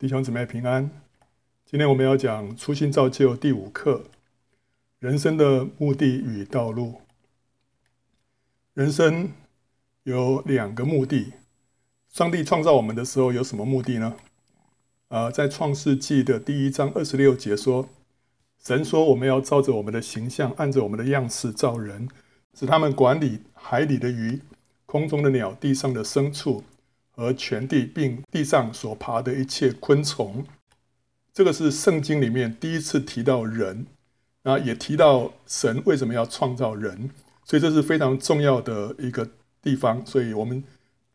[0.00, 0.90] 弟兄姊妹平安。
[1.66, 4.04] 今天我们要讲初心造就第五课：
[4.98, 7.02] 人生的目的与道路。
[8.72, 9.30] 人生
[10.04, 11.34] 有两个目的。
[12.08, 14.16] 上帝创造我们的时候有什么目的呢？
[15.08, 17.86] 呃，在创世纪的第一章二十六节说，
[18.58, 22.08] 神说我们要照着我们的形象，按着我们的样式造人，
[22.58, 24.40] 使他们管理海里的鱼、
[24.86, 26.64] 空中的鸟、地上的牲畜。
[27.10, 30.44] 和全地，并地上所爬的一切昆虫，
[31.32, 33.86] 这个是圣经里面第一次提到人，
[34.42, 37.10] 啊，也提到神为什么要创造人，
[37.44, 39.28] 所以这是非常重要的一个
[39.62, 40.04] 地方。
[40.06, 40.62] 所以我们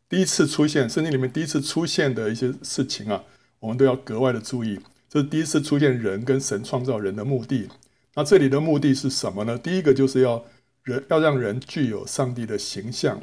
[0.07, 3.23] 第一次出现圣经里面第一次出现的一些事情啊，
[3.59, 4.79] 我们都要格外的注意。
[5.09, 7.69] 这是第一次出现人跟神创造人的目的。
[8.15, 9.57] 那这里的目的是什么呢？
[9.57, 10.45] 第一个就是要
[10.83, 13.19] 人要让人具有上帝的形象。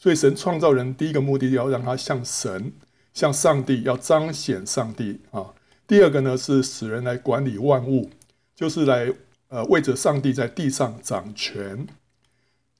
[0.00, 2.72] 所以，神创造人第一个目的，要让他像神、
[3.12, 5.46] 像上帝，要彰显上帝啊。
[5.88, 8.08] 第二个呢，是使人来管理万物，
[8.54, 9.12] 就是来
[9.48, 11.84] 呃为着上帝在地上掌权，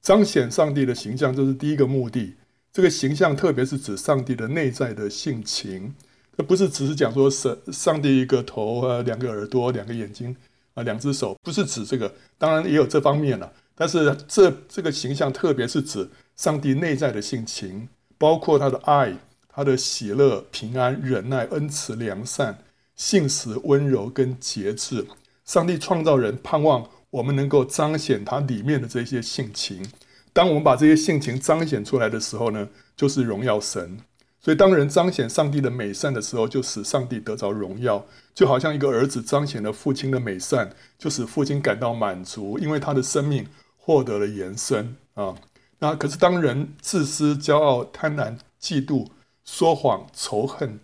[0.01, 2.35] 彰显上帝的形象，这是第一个目的。
[2.71, 5.93] 这个形象特别是指上帝的内在的性情，
[6.37, 10.33] 这不是只是讲说神上帝一个头啊，两个耳朵、两个眼睛
[10.75, 13.51] 啊，两只手，不是指这个，当然也有这方面了。
[13.75, 16.07] 但是这这个形象，特别是指
[16.39, 19.13] 上帝内在的性情，包括他的爱、
[19.49, 22.59] 他的喜乐、平安、忍耐、恩慈、良善、
[22.95, 25.05] 信实、温柔跟节制。
[25.43, 29.85] 上帝创造人，盼望我们能够彰显他里面的这些性情。
[30.31, 33.97] 当我们把这些性情彰显出来的时候呢，就是荣耀神。
[34.39, 43.45] 所以，当人彰显上帝的美善的时候，就使上帝得着荣耀，就好像一个儿子彰显了父亲的美善，就使父亲感到满足，因为他的生命。
[43.81, 45.33] 获得了延伸啊，
[45.79, 49.07] 那可是当人自私、骄傲、贪婪、嫉妒、
[49.43, 50.79] 说谎、仇恨、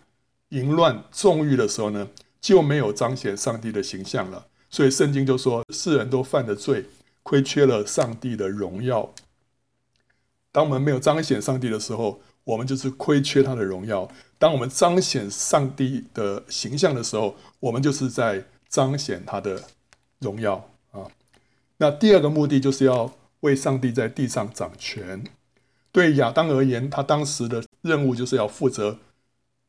[0.50, 2.08] 淫乱、纵欲的时候呢，
[2.40, 4.48] 就没有彰显上帝的形象了。
[4.70, 6.86] 所以圣经就说，世人都犯了罪，
[7.24, 9.14] 亏缺了上帝的荣耀。
[10.52, 14.08] 当我们没有彰显上帝的时候，我们就是亏缺他的荣耀；
[14.38, 19.62] 当我们彰显上帝的形象的时候，我们就是在彰显他的
[20.20, 21.08] 荣耀啊。
[21.78, 23.14] 那第二个目的就是要
[23.46, 25.24] 为上帝在地上掌权。
[25.92, 29.00] 对亚当而言，他当时的任务就是要负责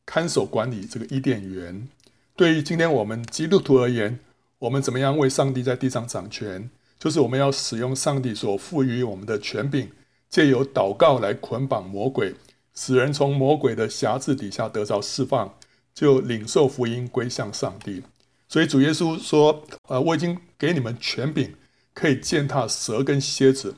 [0.05, 1.87] 看守管理这个伊甸园。
[2.35, 4.19] 对于今天我们基督徒而言，
[4.59, 6.69] 我们怎么样为上帝在地上掌权？
[6.99, 9.91] 就是我们要使用上帝所赋予我们的权柄，
[10.29, 12.33] 借由祷告来捆绑魔鬼，
[12.73, 15.53] 使人从魔鬼的辖制底下得到释放，
[15.93, 18.03] 就领受福音归向上帝。
[18.49, 21.53] 所以主耶稣说：“呃，我已经给你们权柄。”
[21.97, 23.77] 可以践踏蛇跟蝎子，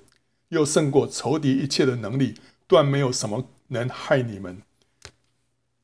[0.50, 2.34] 又胜过仇敌一切的能力，
[2.68, 4.62] 断没有什么能害你们。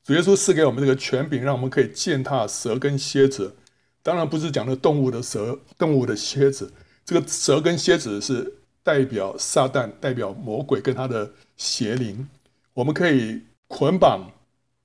[0.04, 3.56] 主耶稣赐给我们这个权柄，让我们可以践踏蛇跟蝎子。
[4.02, 6.70] 当然不是讲的动物的蛇、动物的蝎子。
[7.06, 12.28] 这个蛇跟蝎子是代表撒旦、代表魔鬼跟他的邪灵。
[12.74, 14.30] 我们可以捆绑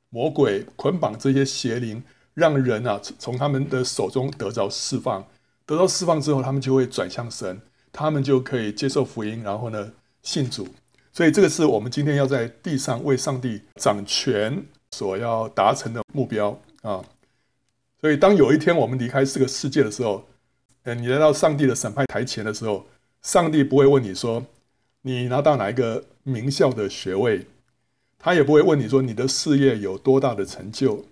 [0.10, 2.02] 魔鬼，捆绑这些邪灵，
[2.34, 5.28] 让人啊从他们的手中得着释放。
[5.66, 7.62] 得到释放之后，他们就会转向神，
[7.92, 9.92] 他们就可以接受福音，然后呢，
[10.22, 10.68] 信主。
[11.14, 17.04] 所以这个是我们今天要在地上为上帝掌权所要达成的目标啊。
[18.00, 20.26] 所以当有一天我们离开这个世界的时候，
[20.84, 22.86] 呃，你来到上帝的审判台前的时候，
[23.22, 24.46] 上帝不会问你说
[25.02, 27.46] 你拿到哪一个名校的学位，
[28.18, 31.06] 他也不会问你说你的事业有多大的成就，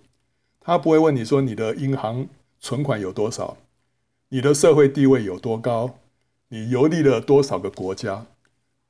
[0.60, 2.26] 他不会问你说你的银行
[2.58, 3.56] 存款有多少。
[4.32, 5.98] 你的社会地位有多高？
[6.50, 8.26] 你游历了多少个国家？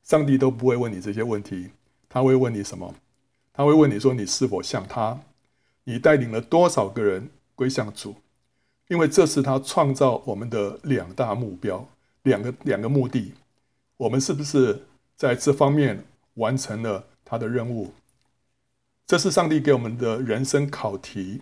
[0.02, 1.70] 上帝都不会问你这些问题，
[2.10, 2.94] 他会问你什么？
[3.54, 5.18] 他会问你说你是否像他？
[5.84, 8.16] 你带领了多少个人归向主？
[8.88, 11.88] 因为这是他创造我们的两大目标，
[12.24, 13.32] 两个两个目的。
[13.96, 14.82] 我们是不是
[15.16, 17.94] 在这方面完成了他的任务？
[19.06, 21.40] 这是上帝给我们的人生考题。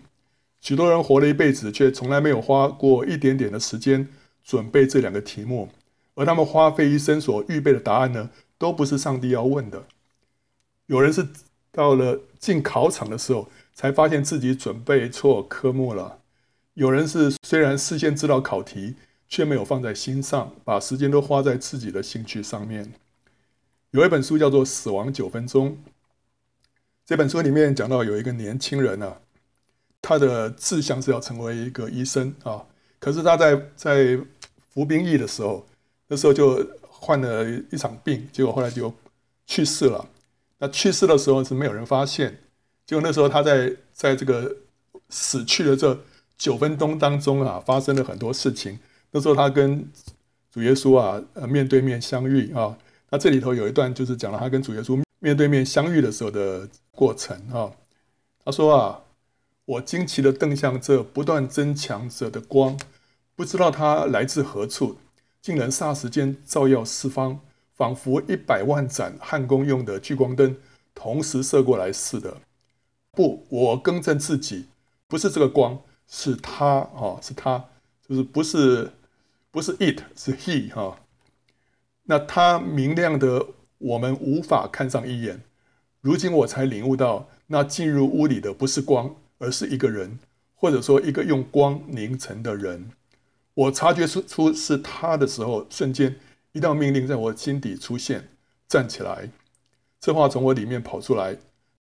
[0.61, 4.07] 许多人活了一辈子，却从来没有花过一点点的时间
[4.43, 5.69] 准备这两个题目，
[6.15, 9.85] 而他们花费一生所预备的答案呢，都不是上帝要问的。
[10.87, 11.27] 有人是
[11.71, 16.19] 到了进考场的时候，才发现自己准备错科目了；
[16.73, 18.95] 有人是虽然事先知道考题，
[19.27, 22.91] 却没有放在心上，把时间都花在自己的兴趣上面。
[23.91, 25.71] 有一本书叫做《死亡九分钟》，
[27.05, 29.21] 这本书里面讲到有一个年轻人啊。
[30.01, 32.63] 他的志向是要成为一个医生啊，
[32.99, 34.19] 可是他在在
[34.69, 35.65] 服兵役的时候，
[36.07, 38.93] 那时候就患了一场病，结果后来就
[39.45, 40.07] 去世了。
[40.57, 42.37] 那去世的时候是没有人发现，
[42.85, 44.55] 结果那时候他在在这个
[45.09, 45.97] 死去的这
[46.37, 48.79] 九分钟当中啊，发生了很多事情。
[49.11, 49.89] 那时候他跟
[50.51, 52.77] 主耶稣啊，呃，面对面相遇啊。
[53.09, 57.71] 那这里头有一段就是讲了他跟主耶稣面对面相遇的时候的过程啊。
[58.43, 59.01] 他说啊，
[59.69, 62.75] 我惊奇地瞪向这不断增强着的光，
[63.35, 64.97] 不知道它来自何处，
[65.43, 67.39] 竟能霎时间照耀四方，
[67.75, 70.57] 仿佛一百万盏焊工用的聚光灯
[70.95, 72.37] 同时射过来似的。
[73.11, 74.65] 不，我更正自己，
[75.07, 77.65] 不是这个光，是他啊，是他，
[78.07, 78.91] 就是不是
[79.51, 80.97] 不是 it，是 he 哈。
[82.05, 83.45] 那他明亮的，
[83.77, 85.43] 我们无法看上一眼。
[86.01, 90.19] 如今我才领悟到，那进入屋里的不是光，而是一个人，
[90.53, 92.91] 或者说一个用光凝成的人。
[93.55, 96.15] 我察觉出出是他的时候，瞬间
[96.51, 98.29] 一道命令在我心底出现：
[98.67, 99.31] 站起来。
[99.99, 101.37] 这话从我里面跑出来，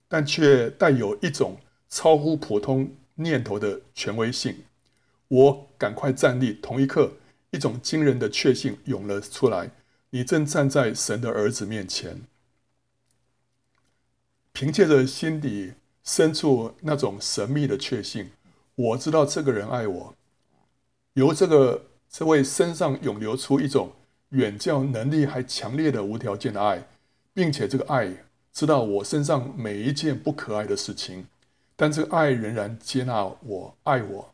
[0.08, 1.58] 但却带有一种
[1.88, 4.56] 超乎普通念头的权威性。
[5.28, 7.12] 我赶快站立，同一刻，
[7.50, 9.70] 一种惊人的确信涌了出来。
[10.10, 12.22] 你正站在神的儿子面前，
[14.52, 15.74] 凭借着心底
[16.06, 18.30] 深处那种神秘的确信，
[18.74, 20.14] 我知道这个人爱我。
[21.14, 23.92] 由这个这位身上涌流出一种
[24.30, 26.86] 远较能力还强烈的无条件的爱，
[27.34, 28.08] 并且这个爱
[28.52, 31.26] 知道我身上每一件不可爱的事情，
[31.74, 34.32] 但这个爱仍然接纳我，爱我。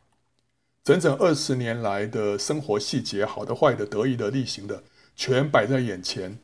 [0.85, 4.83] 整整二十年来的生活细节，好的、坏的、得意的、例行的。
[5.15, 6.39] 全摆在眼前，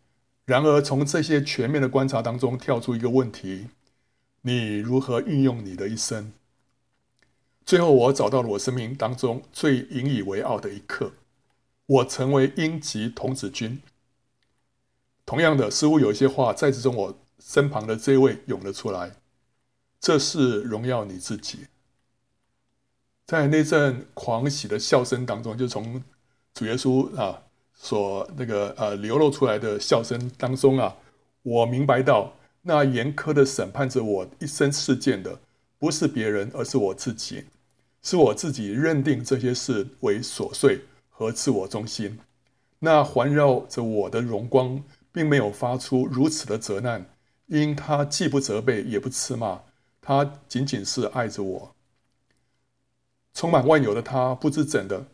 [0.44, 3.66] 然而从这些全面的观察当中跳出一个问题：
[4.42, 6.32] 你如何运用你的一生？
[7.64, 11.12] 最后，我找到了我生命当中最引以为傲的一刻，
[11.86, 13.80] 我成为英籍童子军。
[15.26, 19.12] 同样的，似乎有一些话在之中，我身旁的这位涌了出来：
[20.00, 21.66] 这是荣耀你自己。
[23.26, 26.02] 在那阵狂喜的笑声当中，就从
[26.54, 27.42] 主耶稣啊。
[27.80, 30.96] 所那个呃流露出来的笑声当中啊，
[31.42, 32.32] 我明白到
[32.68, 35.40] 那严苛的审判着我一生事件的，
[35.78, 37.44] 不是别人，而是我自己，
[38.02, 42.18] 是我自己认定这些事为琐碎和自我中心。
[42.80, 47.06] 那环绕着我的荣光，并没有发出如此的责难，
[47.46, 49.62] 因他既不责备，也不斥骂，
[50.02, 51.74] 他仅仅是爱着我。
[53.32, 55.06] 充满万有的他，不知怎的，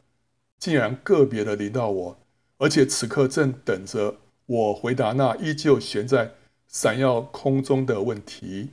[0.58, 2.18] 竟然个别的临到我。
[2.58, 4.16] 而且此刻正等着
[4.46, 6.32] 我回答那依旧悬在
[6.74, 8.70] 闪耀空中的问题：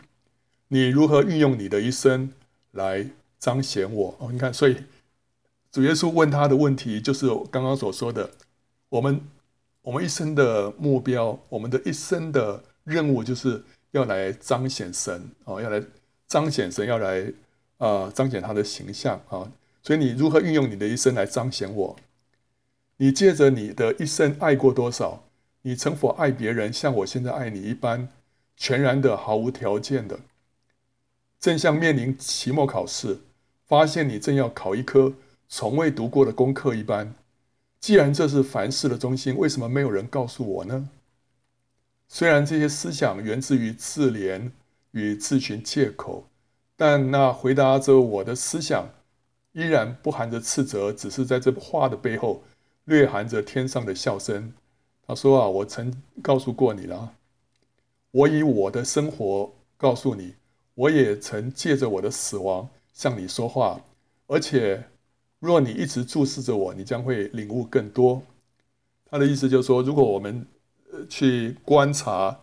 [0.69, 2.31] 你如何运用你的一生
[2.71, 3.05] 来
[3.37, 4.15] 彰显我？
[4.17, 4.75] 哦，你看，所以
[5.71, 8.31] 主耶稣问他的问题，就是刚刚所说的：
[8.89, 9.21] 我们
[9.83, 15.79] 我们一生的目标，我们的一生的任务，就是要来彰显神哦，要来
[16.27, 17.21] 彰显神，要来
[17.77, 19.47] 啊、呃、彰显他的形象啊。
[19.83, 21.95] 所以你如何运用你的一生来彰显我？
[22.97, 25.23] 你借着你的一生爱过多少？
[25.63, 28.09] 你曾否爱别人像我现在爱你一般，
[28.57, 30.19] 全然的、毫无条件的？
[31.39, 33.19] 正像面临期末考试，
[33.67, 35.13] 发现你正要考一科
[35.47, 37.13] 从未读过的功课一般。
[37.79, 40.89] 既然这是凡事的中心，为什么没有人告诉我呢？
[42.07, 44.51] 虽然这些思想源自于自怜
[44.91, 46.27] 与自寻借口，
[46.75, 48.89] 但那回答着我的思想
[49.53, 52.43] 依然不含着斥责，只是在这话的背后。
[52.85, 54.51] 略含着天上的笑声，
[55.11, 57.13] 他说：“啊，我曾告诉过你了，
[58.11, 60.35] 我以我的生活告诉你，
[60.73, 63.81] 我也曾借着我的死亡向你说话。
[64.27, 64.81] 而且，
[65.41, 68.23] 若你一直注视着我，你将会领悟更多。”
[69.11, 70.47] 他的意思就是说，如果我们
[71.09, 72.39] 去观察、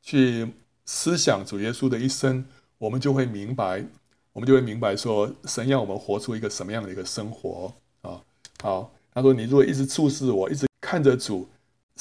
[0.00, 0.46] 去
[0.84, 2.44] 思想主耶稣的一生，
[2.78, 3.84] 我们就会明白，
[4.32, 8.22] 我们就会明白说，神要我们活出一个什么样的一个生活啊？
[8.62, 8.92] 好。
[9.12, 11.46] 他说：“你如果一直注视我，一直看着主，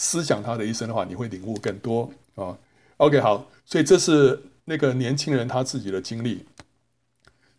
[0.01, 2.57] 思想他的一生的话，你会领悟更多啊。”
[2.97, 6.43] OK，好，所以这是那个年轻人他自己的经历。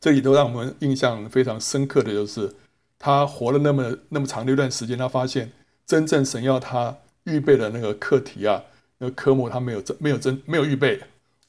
[0.01, 2.53] 这里头让我们印象非常深刻的就是，
[2.99, 5.53] 他活了那么那么长的一段时间，他发现
[5.87, 8.61] 真正神要他预备的那个课题啊，
[8.99, 11.01] 那个科目他没有真没有真没有预备，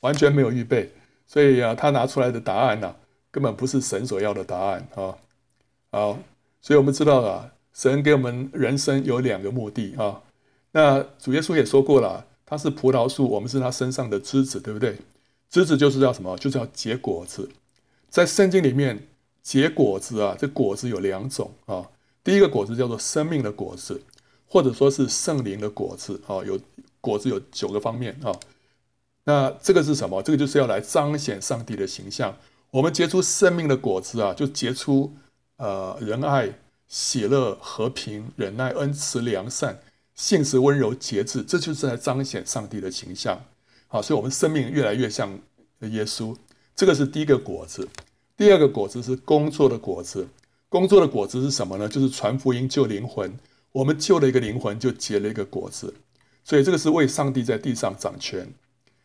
[0.01, 0.91] 完全没有预备，
[1.25, 2.95] 所以啊，他拿出来的答案呢、
[3.31, 5.17] 根本不是神所要的答案啊。
[5.91, 6.19] 好，
[6.62, 7.50] 所以我们知道啊。
[7.75, 10.21] 神给我们人生有两个目的啊，
[10.73, 14.97] 那主耶稣也说过了，他是葡萄树，我们是他身上的枝子，对不对？
[15.49, 16.35] 枝子就是要什么？
[16.37, 17.49] 就是要结果子。
[18.09, 19.07] 在圣经里面，
[19.41, 21.89] 结果子啊，这果子有两种啊。
[22.23, 24.01] 第一个果子叫做生命的果子，
[24.47, 26.43] 或者说是圣灵的果子啊。
[26.43, 26.59] 有
[26.99, 28.33] 果子有九个方面啊。
[29.25, 30.21] 那这个是什么？
[30.23, 32.35] 这个就是要来彰显上帝的形象。
[32.71, 35.13] 我们结出生命的果子啊，就结出
[35.57, 36.49] 呃仁爱、
[36.87, 39.79] 喜乐、和平、忍耐、恩慈、良善、
[40.15, 43.43] 信实、温柔、节制，这就是在彰显上帝的形象。
[43.88, 45.39] 好，所以我们生命越来越像
[45.82, 46.36] 耶稣。
[46.75, 47.88] 这个是第一个果子。
[48.36, 50.27] 第二个果子是工作的果子。
[50.70, 51.88] 工作的果子是什么呢？
[51.88, 53.32] 就是传福音救灵魂。
[53.72, 55.93] 我们救了一个灵魂，就结了一个果子。
[56.43, 58.51] 所以这个是为上帝在地上掌权。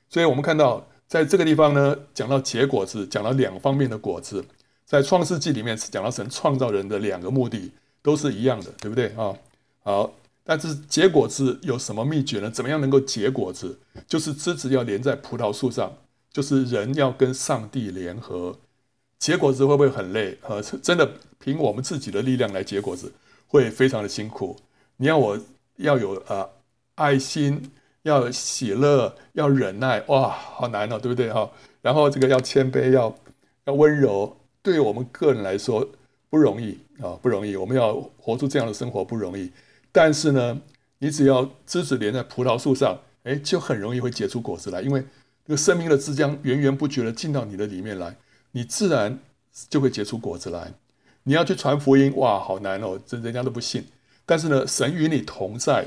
[0.08, 4.44] 所以我们看到，在这个地方呢，讲到结果子，讲到两方面的果子。
[4.86, 9.36] 在创世纪里面是讲到神创造人的两个目的都是一样的，对不对啊？
[9.82, 10.14] 好，
[10.50, 12.50] 但是结果子有什么秘诀呢？
[12.50, 13.78] 怎么样能够结果子？
[14.06, 15.92] 就是枝子要连在葡萄树上，
[16.32, 18.58] 就是人要跟上帝联合。
[19.18, 20.38] 结果子会不会很累？
[20.48, 23.12] 呃，真的凭我们自己的力量来结果子，
[23.46, 24.56] 会非常的辛苦。
[24.96, 25.38] 你要我
[25.76, 26.48] 要有呃
[26.94, 27.70] 爱心，
[28.04, 31.50] 要喜乐，要忍耐，哇，好难哦，对不对哈？
[31.82, 33.14] 然后这个要谦卑，要
[33.66, 35.86] 要温柔，对我们个人来说
[36.30, 37.54] 不容易啊，不容易。
[37.54, 39.52] 我们要活出这样的生活不容易。
[39.92, 40.60] 但是呢，
[40.98, 45.04] 你只要枝子连在葡萄树上，哎，就很容易会结出果子来，因为
[45.44, 48.16] 这个生命的枝将源源不绝的进到你的里面来。
[48.52, 49.18] 你自然
[49.68, 50.72] 就会结出果子来。
[51.24, 53.84] 你要去传福音，哇，好难哦，这人家都不信。
[54.24, 55.86] 但是呢，神与你同在，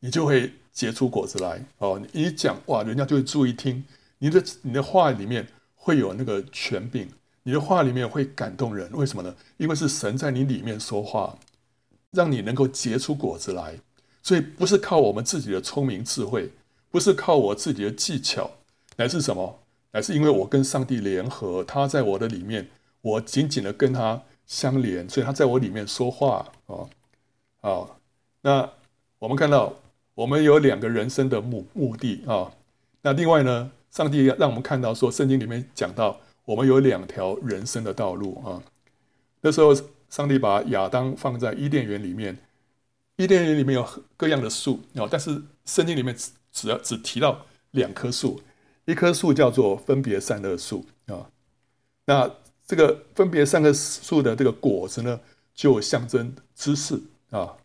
[0.00, 1.64] 你就会结出果子来。
[1.78, 3.84] 哦，你一讲，哇，人家就会注意听。
[4.18, 7.08] 你的你的话里面会有那个权柄，
[7.42, 8.88] 你的话里面会感动人。
[8.92, 9.34] 为什么呢？
[9.58, 11.38] 因为是神在你里面说话，
[12.12, 13.78] 让你能够结出果子来。
[14.22, 16.50] 所以不是靠我们自己的聪明智慧，
[16.90, 18.50] 不是靠我自己的技巧，
[18.96, 19.58] 乃是什么？
[19.90, 26.88] 乃是因为我跟上帝联合，他在我的里面，我紧紧的跟他相连，所以他在我里面说话啊
[27.60, 27.86] 啊。
[28.42, 28.70] 那
[29.18, 29.74] 我们看到，
[30.14, 32.52] 我们有两个人生的目目的啊。
[33.02, 38.62] 那另外呢，上帝让我们看到说，圣经里面讲到，我们有两条人生的道路啊。
[39.40, 39.74] 那时候，
[40.12, 42.36] 上帝把亚当放在伊甸园里面，
[43.16, 48.38] 伊甸园里面有各样的树啊，但是圣经里面只只要只提到两棵树。
[48.84, 51.30] 一棵树叫做分别善恶树啊，
[52.04, 52.30] 那
[52.66, 55.18] 这个分别善恶树的这个果子呢，
[55.54, 57.00] 就象征知识
[57.30, 57.56] 啊。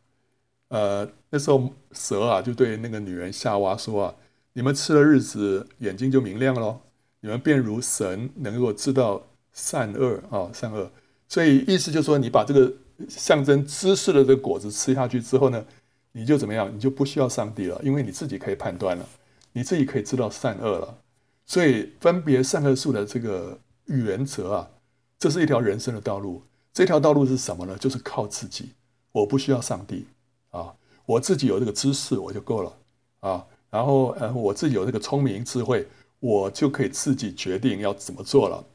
[0.69, 4.15] 呃，那时候蛇啊就对那个女人夏娃说啊
[4.53, 6.79] ：“你们吃了日子，眼睛就明亮了，
[7.19, 10.89] 你们便如神，能够知道善恶啊，善恶。”
[11.27, 12.72] 所以意思就是说，你把这个
[13.10, 15.63] 象征知识的这个果子吃下去之后呢，
[16.12, 16.74] 你就怎么样？
[16.74, 19.05] 你就不需要上帝了，因为你自己可以判断了，
[19.51, 20.98] 你自己可以知道善恶了。
[21.46, 24.69] 所以分别善恶树的这个原则啊，
[25.19, 26.41] 这是一条人生的道路。
[26.74, 27.77] 这条道路是什么呢？
[27.77, 28.72] 就是靠自己，
[29.12, 30.05] 我不需要上帝
[30.51, 30.74] 啊，
[31.05, 32.74] 我自己有这个知识我就够了
[33.19, 33.46] 啊。
[33.69, 35.88] 然后呃，我自己有这个聪明智慧，
[36.19, 38.65] 我就可以自己决定要怎么做了。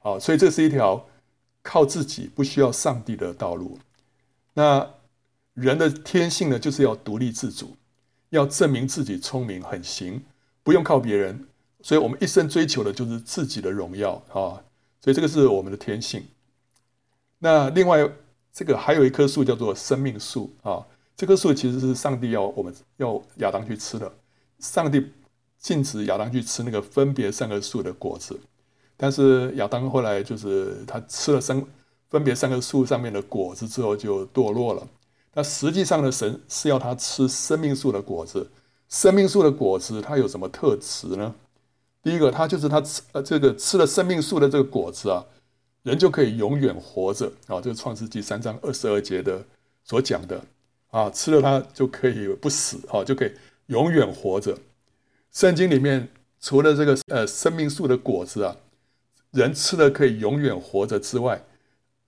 [0.00, 1.04] 啊，所以这是一条
[1.64, 3.80] 靠自己不需要上帝的道路。
[4.52, 4.88] 那
[5.54, 7.76] 人的天性呢，就是要独立自主，
[8.30, 10.22] 要证明自己聪明很行，
[10.62, 11.48] 不用靠别人。
[11.82, 14.62] 所以我们一生追求的就是自己的荣耀啊！
[15.00, 16.24] 所以这个是我们的天性。
[17.38, 18.08] 那另外，
[18.52, 20.86] 这个还有一棵树叫做生命树啊。
[21.16, 24.12] 这棵树其实是上帝要我们要亚当去吃的。
[24.60, 25.12] 上帝
[25.58, 28.40] 禁止亚当去吃那个分别善恶树的果子，
[28.96, 31.64] 但是亚当后来就是他吃了三
[32.08, 34.86] 分别三个树上面的果子之后就堕落了。
[35.32, 38.48] 那实际上的，神是要他吃生命树的果子。
[38.88, 41.34] 生命树的果子它有什么特质呢？
[42.02, 45.24] 第一个，它就是他吃呃这个吃了生命树的这个果子啊，
[45.82, 47.60] 人就可以永远活着啊。
[47.60, 49.42] 这个创世纪三章二十二节的
[49.82, 50.40] 所讲的
[50.90, 53.32] 啊，吃了它就可以不死啊，就可以
[53.66, 54.56] 永远活着。
[55.32, 56.08] 圣经里面
[56.40, 58.54] 除了这个呃生命树的果子啊，
[59.34, 61.44] 人吃了可以永远活着之外，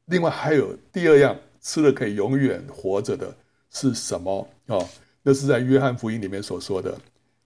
[0.07, 3.37] 另外还有第二样吃了可以永远活着的
[3.71, 4.79] 是什么啊？
[5.23, 6.99] 那是在约翰福音里面所说的，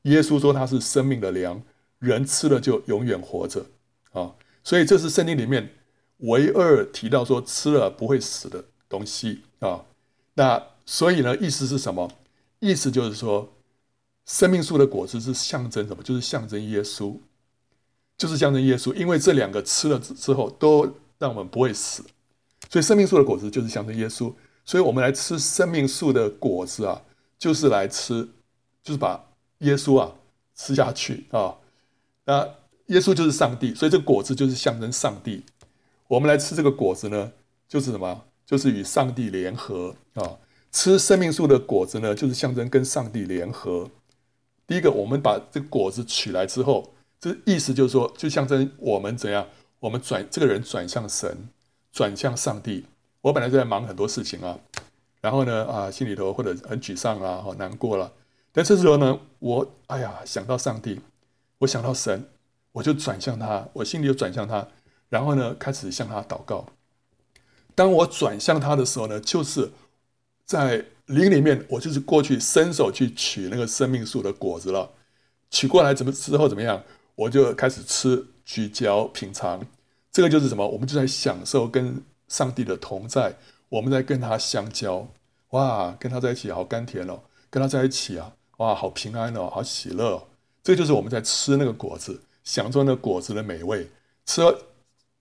[0.02, 1.60] 耶稣说他是生命的粮。
[2.00, 3.62] 人吃了就永远活着
[4.12, 4.34] 啊，
[4.64, 5.68] 所以这是圣经里面
[6.20, 9.84] 唯二提到说吃了不会死的东西啊。
[10.32, 12.10] 那所以呢，意思是什么？
[12.58, 13.52] 意思就是说，
[14.24, 16.02] 生命树的果子是象征什么？
[16.02, 17.14] 就是象征耶稣，
[18.20, 18.92] 就是象征耶稣。
[18.92, 20.84] 因为这两个吃了之后都
[21.18, 22.04] 让我们不会死，
[22.68, 24.30] 所以生命树的果子就是象征耶稣。
[24.66, 27.00] 所以我们来吃生命树的果子啊，
[27.38, 28.28] 就是来吃，
[28.82, 29.24] 就是把
[29.60, 30.12] 耶稣啊
[30.54, 31.56] 吃下去啊。
[32.26, 32.46] 那
[32.88, 35.42] 耶稣就是上帝，所以这个果子就是象征上帝。
[36.06, 37.32] 我们来吃这个果子呢，
[37.66, 38.24] 就是什么？
[38.44, 40.36] 就是与上帝联合啊。
[40.70, 43.88] 吃生命树的果子呢，就是象征跟上帝联合。
[44.66, 49.46] 第一个，我们把这个果子取来之后，这意思就是说，就象征我们怎样
[49.78, 51.48] 我们转这个人转向神，
[51.92, 52.86] 转向上帝。
[53.20, 54.58] 我本来在忙很多事情啊，
[55.20, 58.10] 然后呢啊，心里头或者很沮丧啊，好难过了。
[58.52, 60.98] 但这时候呢，我哎呀想到上帝，
[61.58, 62.26] 我想到神，
[62.72, 64.66] 我就转向他，我心里就转向他，
[65.10, 66.66] 然后呢开始向他祷告。
[67.74, 69.70] 当我转向他的时候呢，就是
[70.46, 74.90] 在灵里面，我就是过去伸手去取那个生命树的果子了。
[75.50, 76.82] 取过来怎么之后怎么样，
[77.20, 79.60] 我就开始吃，咀嚼品尝。
[80.10, 80.66] 这个就是什么？
[80.66, 83.36] 我们就在享受跟上帝的同在，
[83.68, 85.06] 我们在跟他相交。
[85.50, 90.26] 哇，跟他在一起好甘甜哦，跟他在一起啊，哇，好平安哦，好喜乐。
[90.62, 93.90] 这就是我们在吃那个果子，享受那个果子的美味。
[94.24, 94.58] 吃了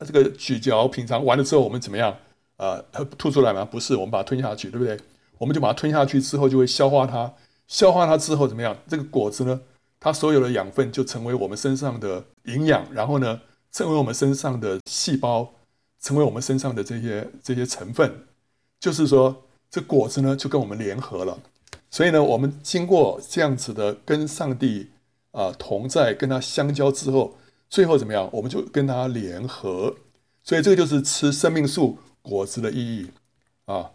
[0.05, 2.15] 这个咀嚼品尝完了之后，我们怎么样？
[2.55, 2.81] 呃，
[3.17, 3.65] 吐出来吗？
[3.65, 4.97] 不是，我们把它吞下去，对不对？
[5.37, 7.33] 我们就把它吞下去之后，就会消化它。
[7.67, 8.77] 消化它之后怎么样？
[8.87, 9.59] 这个果子呢，
[9.99, 13.41] 它所有的养分就成为我们身上的营养，然后呢，
[13.71, 15.53] 成为我们身上的细胞，
[15.99, 18.25] 成为我们身上的这些这些成分。
[18.79, 21.39] 就是说，这果子呢，就跟我们联合了。
[21.91, 24.89] 所以呢，我们经过这样子的跟上帝
[25.31, 27.37] 啊、同在，跟他相交之后，
[27.69, 28.29] 最后怎么样？
[28.31, 29.95] 我们就跟他联合。
[30.43, 31.97] 所以这个就是吃生命树。
[32.21, 33.09] 果子的意义
[33.65, 33.91] 啊，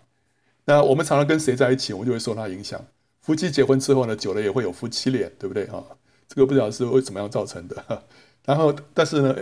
[0.64, 2.82] 那我们常常跟谁在一起，我们就会受他影响。
[3.24, 5.82] 夫妻结婚之后呢，久了也会有夫妻脸，对不对啊？
[6.28, 8.04] 这个不知道是为怎么样造成的。
[8.44, 9.34] 然后，但是呢，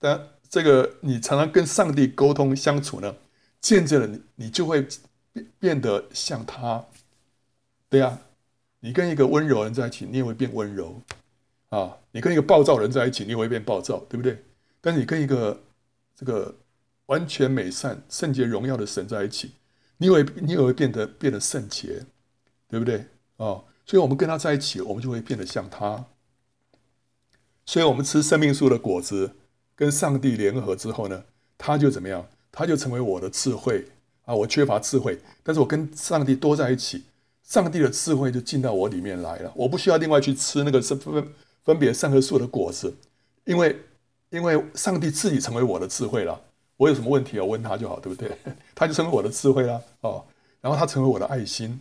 [0.00, 3.14] 但这个你常常跟上帝沟通相处呢，
[3.60, 4.86] 渐渐的你你就会
[5.32, 6.84] 变变得像他。
[7.88, 8.18] 对呀，
[8.80, 11.00] 你跟一个温柔人在一起，你也会变温柔
[11.68, 11.96] 啊。
[12.10, 14.42] 你跟一个暴躁人在一起，你也会变暴躁，对不对？
[14.80, 15.60] 但是你跟一个
[16.16, 16.54] 这个。
[17.08, 19.52] 完全美善、圣洁、荣耀的神在一起，
[19.96, 22.04] 你以为你也会变得变得圣洁，
[22.68, 23.06] 对不对？
[23.38, 26.04] 哦，所以我们跟他在一起，我们就会变得像他。
[27.66, 29.32] 所以，我们吃生命树的果子，
[29.74, 31.24] 跟上帝联合之后呢，
[31.58, 32.26] 他就怎么样？
[32.50, 33.84] 他就成为我的智慧
[34.24, 34.34] 啊！
[34.34, 37.04] 我缺乏智慧，但是我跟上帝多在一起，
[37.44, 39.52] 上帝的智慧就进到我里面来了。
[39.54, 41.28] 我不需要另外去吃那个分
[41.62, 42.96] 分别善恶树的果子，
[43.44, 43.78] 因为
[44.30, 46.40] 因为上帝自己成为我的智慧了。
[46.78, 48.36] 我有什么问题，我问他就好，对不对？
[48.74, 50.24] 他就成为我的智慧了哦，
[50.60, 51.80] 然后他成为我的爱心，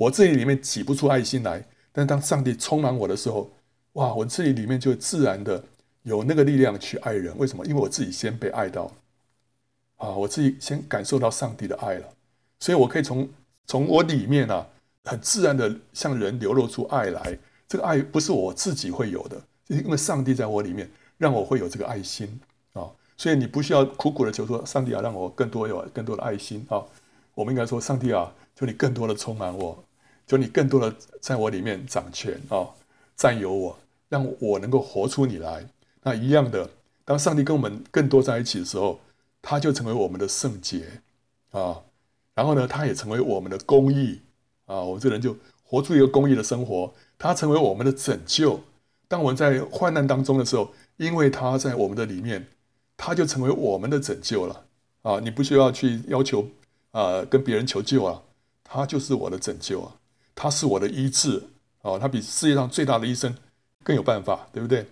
[0.00, 3.50] 我自己里面挤不出爱心来，但当上帝充满我的时候，
[3.92, 5.62] 哇，我自己里面就自然的
[6.04, 7.36] 有那个力量去爱人。
[7.36, 7.66] 为什么？
[7.66, 8.90] 因为我自己先被爱到，
[9.96, 12.08] 啊，我自己先感受到上帝的爱了，
[12.60, 13.28] 所以我可以从
[13.66, 14.66] 从我里面啊，
[15.04, 17.38] 很自然的向人流露出爱来。
[17.68, 22.40] 这个爱不是我自己会有的，因为上帝在我里面，让我会有这个爱心
[22.72, 22.88] 啊。
[23.18, 26.82] 所以你不需要苦苦的求说，上帝啊，让我更多有更多的爱心啊！
[27.34, 29.84] 我们应该说，上帝啊，求你更多的充满我，
[30.30, 32.68] 求你更多的在我里面掌权啊，
[33.16, 33.76] 占有我，
[34.08, 35.66] 让我能够活出你来。
[36.04, 36.70] 那一样的，
[37.04, 39.00] 当上帝跟我们更多在一起的时候，
[39.42, 40.84] 他就成为我们的圣洁
[41.50, 41.82] 啊，
[42.36, 44.20] 然后呢，他也成为我们的公义
[44.66, 46.94] 啊，我这人就活出一个公义的生活。
[47.18, 48.60] 他成为我们的拯救。
[49.08, 52.46] 当我们在患难当中的时候，因为他在我们的里面。
[53.02, 54.66] 他就成为我们的拯救了
[55.00, 55.18] 啊！
[55.20, 56.46] 你不需要去要求
[56.90, 58.20] 啊，跟别人求救啊，
[58.62, 59.96] 他就是我的拯救啊，
[60.34, 61.42] 他是我的医治
[61.82, 63.34] 啊，他比世界上最大的医生
[63.82, 64.86] 更有办法，对不对？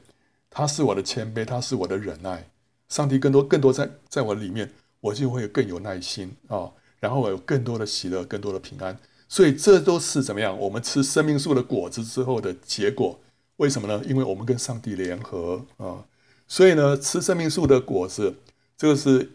[0.51, 2.49] 他是我的谦卑，他是我的忍耐，
[2.89, 4.71] 上帝更多更多在在我里面，
[5.01, 8.99] 我就会更有耐心啊，然后我有更多的喜乐，更多的平安，
[9.29, 10.59] 所以这都是怎么样？
[10.59, 13.21] 我们吃生命树的果子之后的结果，
[13.57, 14.03] 为什么呢？
[14.07, 16.05] 因为我们跟上帝联合啊。
[16.51, 18.35] 所以呢，吃生命树的果子，
[18.77, 19.31] 这个是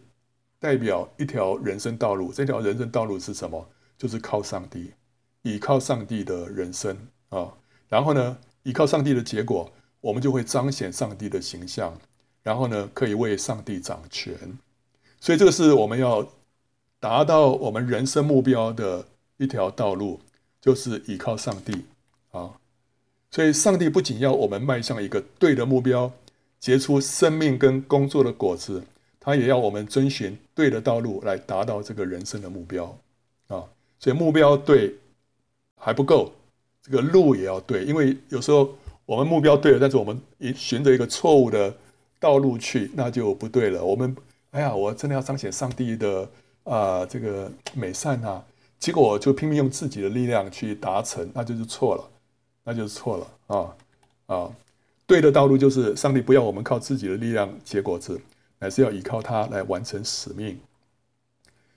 [0.60, 2.34] 代表一条人生道路。
[2.34, 3.70] 这条人生道路是什么？
[4.00, 4.92] 就是靠上帝，
[5.44, 6.98] 倚靠上帝的人生
[7.30, 7.54] 啊。
[7.88, 11.98] 然后呢，依靠上帝的结果，我们就会彰显上帝的形象。
[12.42, 14.36] 然后呢，可以为上帝掌权。
[15.22, 16.28] 所以这个是我们要
[17.00, 19.06] 达到我们人生目标的
[19.38, 20.20] 一条道路，
[20.60, 21.86] 就是依靠上帝
[22.32, 22.52] 啊。
[23.32, 26.12] 所以，上帝不仅要我们迈向一个对的目标。
[26.60, 28.82] 结出生命跟工作的果子，
[29.20, 32.86] 他也要我们遵循对的道路来达到这个人生的目标
[33.48, 33.68] 啊。
[34.00, 34.96] 所以目标对
[35.84, 36.32] 还不够，
[36.82, 37.84] 这个路也要对。
[37.84, 38.74] 因为有时候
[39.06, 41.76] 我们目标对了，但是我们一循着一个错误的
[42.20, 43.84] 道路去，那就不对了。
[43.84, 44.16] 我们
[44.52, 46.30] 哎呀，我真的要彰显上帝的
[46.64, 48.42] 啊、这个美善啊，
[48.80, 52.10] 结果就拼命用自己的力量去达成，那就是错了，
[52.64, 53.76] 那就是错了啊
[54.28, 54.52] 啊。
[55.06, 58.22] 对的道路就是上帝不要我们靠自己的力量结果子，
[58.60, 60.58] 乃是要依靠他来完成使命。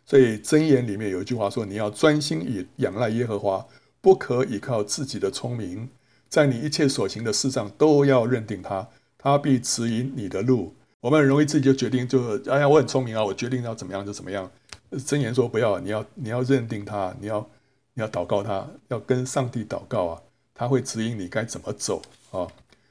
[0.05, 3.67] 所以箴言里面有一句话说：“你要专心以仰赖耶和华，
[4.07, 5.89] 不可依靠自己的聪明，
[6.29, 8.87] 在你一切所行的事上都要认定他，
[9.19, 14.49] 他必指引你的路。”我们很容易自己就决定就，就哎呀，我很聪明啊，我决定要怎么样就怎么样。
[14.93, 17.51] 箴言说不要，你要你要认定他，你要
[17.95, 20.23] 你要祷告他，要跟上帝祷告啊，
[20.55, 22.47] 他会指引你该怎么走啊。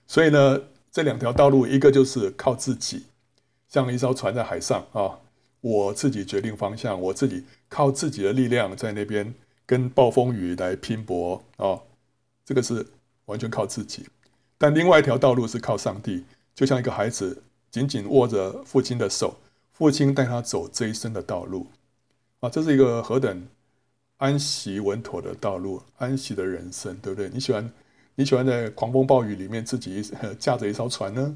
[0.07, 3.05] 所以呢，这两条道路，一个就是靠自己，
[3.69, 5.19] 像一艘船在海上啊，
[5.61, 9.33] 我自己决定方向，我自己靠自己的力量在那边
[9.65, 11.79] 跟暴风雨来拼搏啊，
[12.45, 12.85] 这个是
[13.25, 14.05] 完全靠自己。
[14.57, 16.23] 但另外一条道路是靠上帝，
[16.53, 19.37] 就像一个孩子紧紧握着父亲的手，
[19.73, 21.67] 父亲带他走这一生的道路
[22.39, 23.47] 啊，这是一个何等
[24.17, 27.29] 安息稳妥的道路，安息的人生，对不对？
[27.33, 27.69] 你喜欢
[28.15, 30.01] 你喜欢在狂风暴雨里面自己
[30.39, 31.35] 驾着一艘船呢，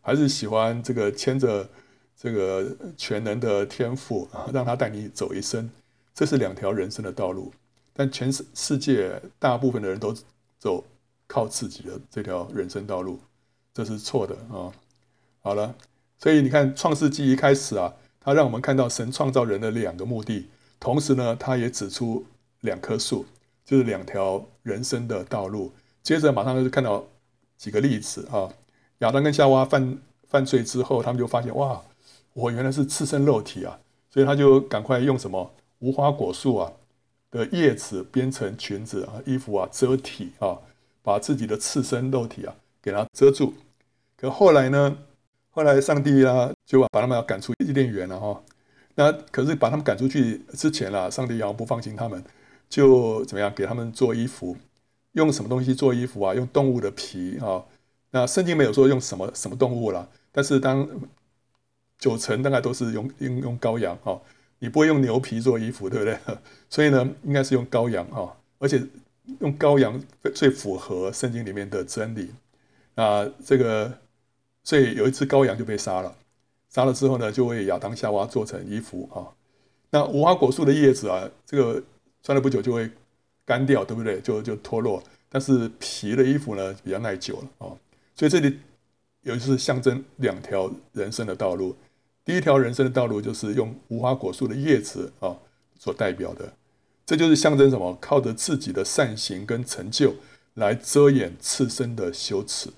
[0.00, 1.68] 还是喜欢这个牵着
[2.16, 5.70] 这个全能的天父啊，让他带你走一生？
[6.12, 7.52] 这是两条人生的道路，
[7.96, 10.14] 但全世世界大部分的人都
[10.58, 10.84] 走。
[11.28, 13.18] 靠自己的这条人生道路，
[13.74, 14.70] 这是错的啊！
[15.42, 15.74] 好了，
[16.16, 20.46] 所以你看《创世纪》一开始啊，他让我们看到神创造人的两个目的，
[20.78, 22.24] 同时呢，他也指出
[22.60, 23.26] 两棵树，
[23.64, 25.72] 就是两条人生的道路。
[26.00, 27.04] 接着马上就是看到
[27.56, 28.48] 几个例子啊，
[28.98, 31.82] 亚当跟夏娃犯犯罪之后，他们就发现哇，
[32.34, 33.76] 我原来是赤身肉体啊，
[34.10, 36.72] 所以他就赶快用什么无花果树啊
[37.30, 40.58] 的叶子编成裙子啊、衣服啊遮体啊。
[41.06, 43.54] 把自己的赤身肉体啊给它遮住，
[44.16, 44.98] 可后来呢？
[45.50, 48.42] 后来上帝啊就把他们要赶出伊甸园了哈。
[48.96, 52.24] 那可是把他们赶出去之前啊，上帝要不放心他们，
[52.68, 54.56] 就怎么样给他们做衣服？
[55.12, 56.34] 用什么东西做衣服啊？
[56.34, 57.62] 用动物的皮啊。
[58.10, 60.88] 那圣经没有说用什么什么动物啦，但是当
[62.00, 64.20] 九成大概都是用用用羔羊哈。
[64.58, 66.18] 你不会用牛皮做衣服，对不对？
[66.70, 68.82] 所以呢，应该是用羔羊啊，而且。
[69.40, 70.00] 用羔羊
[70.36, 72.30] 最符合圣经里面的真理
[72.94, 73.92] 啊，这个
[74.62, 76.16] 所以有一只羔羊就被杀了，
[76.70, 79.26] 杀了之后呢，就为亚当夏娃做成衣服啊。
[79.90, 81.82] 那无花果树的叶子啊，这个
[82.22, 82.88] 穿了不久就会
[83.44, 84.20] 干掉，对不对？
[84.20, 85.02] 就就脱落。
[85.28, 87.74] 但是皮的衣服呢，比较耐久了啊。
[88.14, 88.60] 所以这里
[89.22, 91.74] 有一次象征两条人生的道路，
[92.26, 95.34] 第一条人生的道路就是用无花果树的叶子啊
[95.78, 96.52] 所代表的。
[97.06, 97.96] 这就是象征什么？
[98.00, 100.12] 靠着自己的善行跟成就
[100.54, 102.68] 来遮掩自身的羞耻。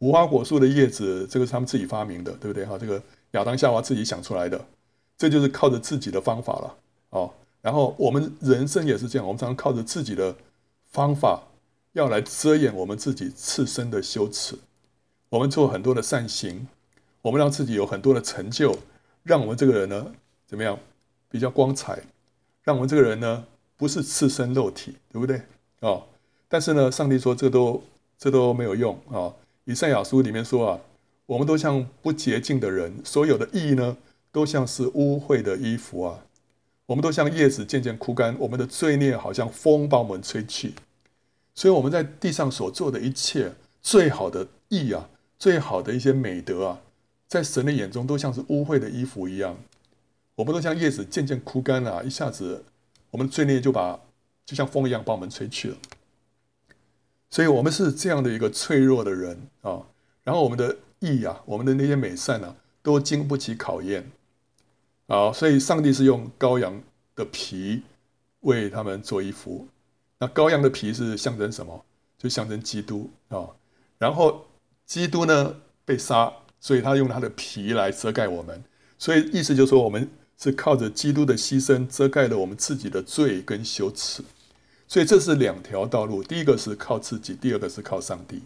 [0.00, 2.66] 无花果树的叶子，这个是他们自己发明的，对不对？
[2.66, 4.62] 哈，这个亚当夏娃自己想出来的，
[5.16, 6.76] 这就是靠着自己的方法了。
[7.08, 10.36] 哦，然后我们人生也是这样，我们常常靠着自己的
[10.90, 11.42] 方法
[11.94, 14.54] 要来遮掩我们自己赤身的羞耻。
[15.30, 16.68] 我们做很多的善行，
[17.26, 18.78] 我们让自己有很多的成就，
[19.24, 20.12] 让我们这个人呢，
[20.46, 20.78] 怎么样？
[21.28, 22.00] 比较光彩。
[22.62, 23.44] 让我们这个人呢，
[23.76, 25.42] 不是赤身肉体，对不对？
[25.80, 26.00] 啊，
[26.48, 27.82] 但是呢，上帝说这都
[28.16, 29.34] 这都没有用啊。
[29.64, 30.80] 以赛亚书里面说啊，
[31.26, 33.96] 我们都像不洁净的人，所有的义呢，
[34.30, 36.20] 都像是污秽的衣服啊。
[36.86, 40.74] 我们都像叶子渐渐枯干，我们的罪孽好像风把我们吹去。
[41.56, 45.08] 所以我们在地上所做的一切最好的义啊，
[45.40, 46.80] 最好的一些美德啊，
[47.28, 49.56] 在神的眼中都像是污秽的衣服一样。
[50.34, 52.64] 我们都像叶子渐渐枯干了，一下子，
[53.10, 53.98] 我们罪孽就把
[54.44, 55.76] 就像风一样把我们吹去了。
[57.30, 59.82] 所以，我们是这样的一个脆弱的人啊。
[60.22, 64.10] 然后，我们的义啊，我们的那些美善啊，都经不起考验
[65.06, 65.32] 啊。
[65.32, 66.82] 所以，上帝是用羔羊
[67.14, 67.82] 的皮
[68.40, 69.66] 为他们做衣服。
[70.18, 71.84] 那羔羊的皮是象征什么？
[72.18, 73.48] 就象征基督啊。
[73.98, 74.46] 然后，
[74.84, 76.32] 基督呢被杀，
[76.66, 78.64] 所以他用他的皮来遮盖我们。
[78.98, 80.08] 所以，意思就是说，我们。
[80.38, 84.22] 是靠着基督的牺牲遮盖了我们自己的罪跟羞耻，
[84.86, 86.22] 所以这是两条道路。
[86.22, 88.42] 第一个是靠自己，第二个是靠上帝。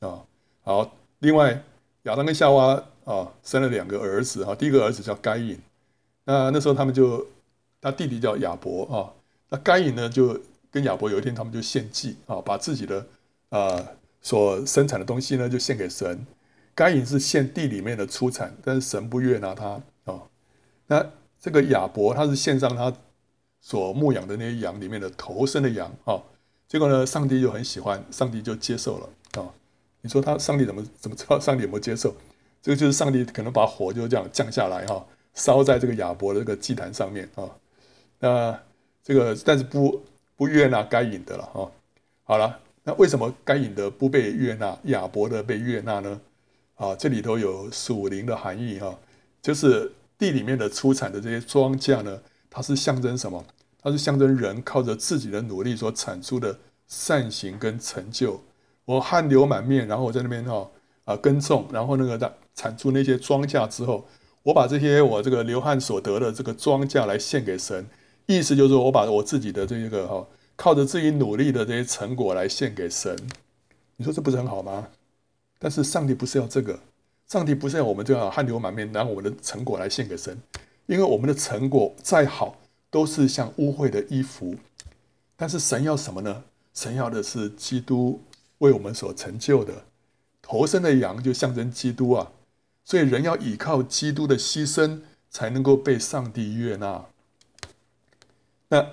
[0.00, 0.20] 啊，
[0.62, 0.94] 好。
[1.20, 1.64] 另外，
[2.02, 5.58] 亚当跟夏娃啊生了两个儿子哈，第一个儿子叫该隐。
[6.24, 7.26] 那那时候他们就
[7.80, 9.08] 他弟弟叫亚伯啊。
[9.48, 10.38] 那该隐呢就
[10.70, 13.06] 跟亚伯有一天他们就献祭啊，把自己的
[13.48, 13.82] 啊
[14.20, 16.26] 所生产的东西呢就献给神。
[16.74, 20.22] 该隐是献地里面的出产，但是神不悦纳他啊。
[20.86, 21.06] 那
[21.40, 22.92] 这个亚伯他是献上他
[23.60, 26.22] 所牧养的那些羊里面的头生的羊啊、
[26.66, 29.48] 结果呢，上帝就很喜欢，上帝就接受了啊、
[30.00, 32.14] 你说他上帝怎么怎么知道上帝有没有接受？
[32.60, 35.04] 这个就是上帝可能把火就这样降下来哈、
[35.34, 37.50] 烧在这个亚伯的这个祭坛上面啊、
[38.20, 38.60] 那
[39.02, 40.02] 这个但是不
[40.36, 41.70] 不悦纳该隐的了哈、
[42.24, 46.20] 好了，那为什么该隐的不被悦纳，亚伯的被悦纳呢？
[46.82, 48.98] 啊，这里头有属灵的含义哈、
[49.40, 49.92] 就是。
[50.18, 53.44] 地里面的出产的这些庄稼呢，它是象征什么？
[53.82, 58.40] 它是象征人靠着自己的努力所产出的善行跟成就。
[58.84, 60.70] 我汗流满面，然后我在那边哈
[61.06, 64.06] 啊耕种，然后那个产出那些庄稼之后，
[64.44, 67.84] 我把这些我这个流汗所得的这个庄稼来献给神，
[68.26, 73.16] 意思就是说我把我自己的这个哈，靠着自己努力的这些成果来献给神。
[73.96, 74.86] 你说这不是很好吗？
[75.62, 76.76] 但是上帝不是要这个，
[77.28, 80.36] 上帝不是要我们这样汗流满面拿我们的成果来献给神，
[80.86, 82.56] 因为我们的成果再好，
[82.90, 84.56] 都是像污秽的衣服。
[85.36, 86.42] 但是神要什么呢？
[86.74, 88.20] 神要的是基督
[88.58, 89.84] 为我们所成就的，
[90.42, 92.32] 头生的羊就象征基督啊，
[92.84, 97.04] 所以人要依靠基督的牺牲，才能够被上帝悦纳。
[98.68, 98.86] 那，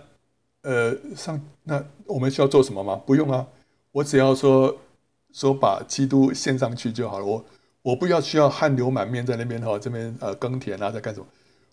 [0.62, 3.02] 呃，上那我们需要做什么吗？
[3.08, 3.48] 不用啊，
[3.92, 4.78] 我只要说
[5.34, 7.26] 说把基督献上去就好了。
[7.26, 7.46] 我
[7.82, 11.26] 我不要需要汗流满面在那边哈，这边呃耕田啊，在干什么？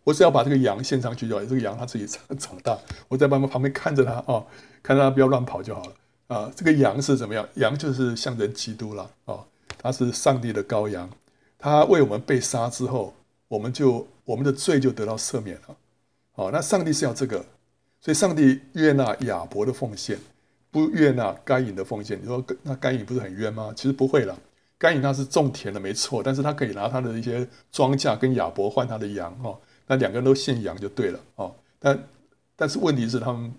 [0.05, 1.45] 我只要把这个羊献上去就好。
[1.45, 4.47] 这个羊它自己长长大，我在旁边旁边看着它哦。
[4.83, 5.93] 看它不要乱跑就好了
[6.29, 6.53] 啊！
[6.55, 7.45] 这个羊是怎么样？
[7.55, 9.45] 羊就是象征基督了啊、
[9.79, 9.91] 它！
[9.91, 11.11] 是上帝的羔羊，
[11.59, 13.13] 他为我们被杀之后，
[13.49, 15.77] 我们就我们的罪就得到赦免了。
[16.31, 17.45] 好、哦，那上帝是要这个，
[18.01, 20.17] 所以上帝悦纳亚伯的奉献，
[20.77, 22.21] 不悦纳该隐的奉献。
[22.21, 23.73] 你说那该隐不是很冤吗？
[23.75, 24.39] 其实不会了，
[24.77, 31.55] 该隐他是种田的没错，但是他可以拿他的一些庄稼跟亚伯换他的羊哦，那两个人都姓羊就对了哦。
[31.79, 31.99] 但
[32.55, 33.51] 但是问题是他们。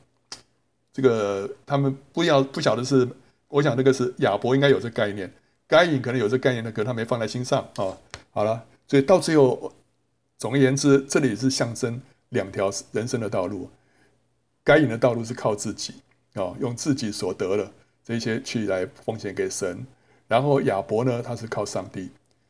[0.94, 3.08] 这个他们不要不晓得是，
[3.50, 5.32] 我想那个是亚伯应该有这概念，
[5.68, 7.96] 该隐可能有这概念的，可他没放在心上、哦。
[8.32, 9.72] 好了，所以到最后，
[10.40, 13.70] 总而言之，这里是象征两条人生的道路。
[14.64, 15.94] 该隐的道路是靠自己、
[16.38, 17.72] 哦，用自己所得的
[18.04, 19.86] 这些去来奉献给神，
[20.28, 22.10] 然后亚伯呢，他是靠上帝，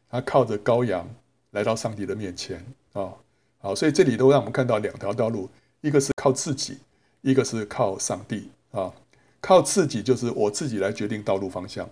[0.10, 1.10] 他靠着羔羊
[1.52, 3.12] 来到上帝的面前啊、
[3.60, 5.50] 好，所以这里都让我们看到两条道路，
[5.82, 6.78] 一个是靠自己。
[7.22, 8.94] 一个是靠上帝啊，
[9.42, 11.86] 靠自己就是我自己来决定道路方向；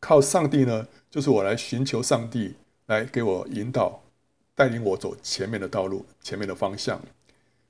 [0.00, 2.54] 靠上帝呢，就是我来寻求上帝
[2.86, 4.02] 来给我引导，
[4.54, 7.00] 带领我走前面的道路、前面的方向。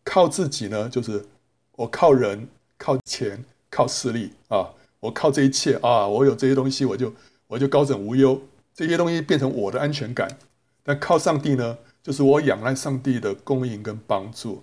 [0.03, 1.25] 靠自己呢，就是
[1.73, 4.69] 我靠人、靠钱、靠势力啊，
[5.01, 7.11] 我靠这一切啊，我有这些东西，我就
[7.47, 8.39] 我就高枕无忧，
[8.75, 10.29] 这些东西变成我的安全感。
[10.85, 14.63] 但靠上帝呢，就是我仰赖上帝的供应跟帮助。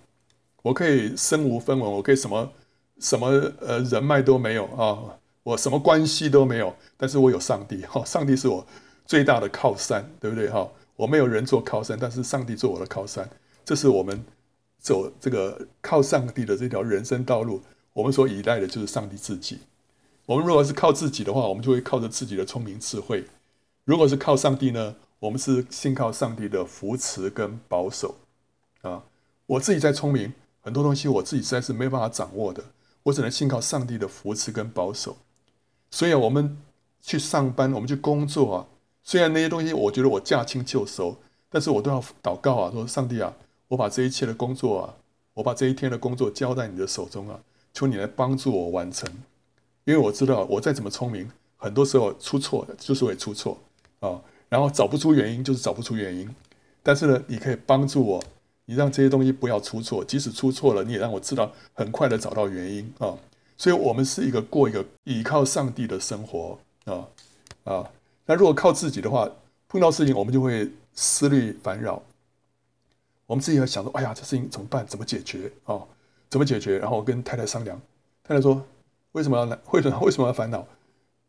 [0.61, 2.51] 我可以身无分文，我可以什么
[2.99, 3.27] 什么
[3.59, 8.67] 呃人脉都没有啊，我什么关系都没有，但是我有上帝哈，上帝是我
[9.05, 10.69] 最大的靠山，对不对哈？
[10.95, 13.27] 我没有人做靠山，但是上帝做我的靠山，
[13.63, 14.23] 这是我们
[14.77, 17.61] 走这个靠上帝的这条人生道路，
[17.99, 19.59] 我们所依赖的就是上帝自己。
[20.25, 23.23] 我们如果是靠自己的话，我们就会靠着自己的聪明智慧；
[23.83, 28.15] 如果是靠上帝呢，我们是信靠上帝的扶持跟保守
[28.83, 29.03] 啊。
[29.45, 30.33] 我自己再聪明。
[30.61, 32.63] 很多东西我自己实在是没办法掌握的，
[33.03, 35.17] 我只能信靠上帝的扶持跟保守。
[35.89, 36.57] 所以，我们
[37.01, 38.67] 去上班，我们去工作啊，
[39.03, 41.17] 虽然那些东西我觉得我驾轻就熟，
[41.49, 43.33] 但是我都要祷告啊，说上帝啊，
[43.69, 44.93] 我把这一切的工作啊，
[45.33, 47.39] 我把这一天的工作交在你的手中啊，
[47.79, 49.09] 求你来帮助我完成。
[49.85, 53.57] 因为我知道我再怎么聪明，很多时候出错的就是会出错
[54.01, 56.29] 啊，然后找不出原因就是找不出原因。
[56.83, 58.23] 但是呢，你可以帮助我。
[58.65, 63.17] 你让这些东西不要出错，即使出错了，你也让我知道很快的找到原因啊。
[63.57, 67.07] 所以，我们是一个过一个依靠上帝的生活啊
[67.63, 67.89] 啊。
[68.27, 69.27] 那如果靠自己的话，
[69.67, 71.99] 碰到事情我们就会思虑烦扰，
[73.25, 74.85] 我们自己要想说：哎呀，这事情怎么办？
[74.85, 75.81] 怎么解决啊？
[76.29, 76.77] 怎么解决？
[76.77, 77.81] 然后我跟太太商量，
[78.23, 78.63] 太太说：
[79.13, 80.65] 为什么要为什么为什么要烦恼？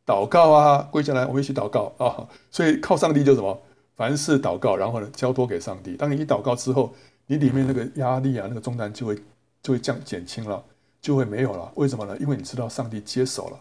[0.07, 2.29] 祷告啊，跪下来，我们一起祷告啊。
[2.51, 3.61] 所以靠上帝就什么？
[3.97, 5.95] 凡事祷告，然后呢，交托给上帝。
[5.97, 6.93] 当你一祷告之后，
[7.27, 9.17] 你里面那个压力啊，那个重担就会
[9.63, 10.65] 就会降减轻了，
[11.01, 11.71] 就会没有了。
[11.75, 12.17] 为什么呢？
[12.19, 13.61] 因为你知道上帝接手了，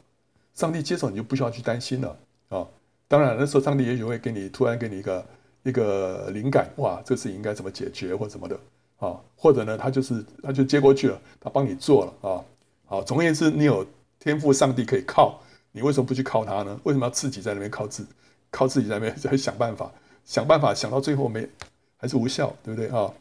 [0.54, 2.18] 上帝接手，你就不需要去担心了
[2.50, 2.66] 啊、
[3.08, 5.26] 当然那时候上帝也许会给你突然给你一个
[5.64, 8.60] 一个灵感，哇，这事情应该怎么解决或怎么的
[9.00, 12.44] 啊、或者呢，他就是他就接过去了，他帮你做了啊。
[12.86, 13.86] 好、总而言之，你有
[14.20, 15.40] 天赋上帝可以靠，
[15.72, 16.80] 你为什么不去靠他呢？
[16.84, 18.06] 为什么要自己在那边靠自
[18.52, 19.92] 靠自己在那边 在想办法
[20.26, 21.48] 想办法想到最后没
[21.96, 23.12] 还是无效，对不对啊？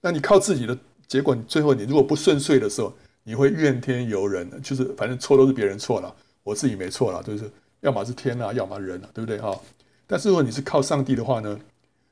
[0.00, 2.92] 那你靠自己的结果，你最后你如果不顺遂的时候，
[3.24, 9.58] 你会怨天尤人，就是反正错都是别人错了，我自己没错了，就是要么是天啊，要么人啊，对不对哈？
[10.06, 11.58] 但是如果你是靠上帝的话呢，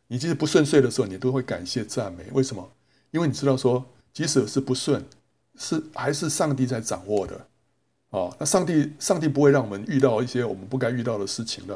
[0.07, 2.25] 你即使不顺遂的时候，你都会感谢赞美。
[2.33, 2.67] 为什么？
[3.11, 5.05] 因为你知道说，即使是不顺，
[5.57, 7.47] 是还是上帝在掌握的
[8.11, 8.35] 哦。
[8.39, 11.75] 那上帝上帝不会让我们遇到一些我们不该遇到的事情的，